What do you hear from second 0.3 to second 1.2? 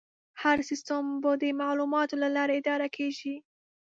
هر سیستم